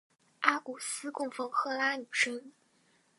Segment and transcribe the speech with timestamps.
[0.39, 2.51] 阿古斯供奉赫拉女神。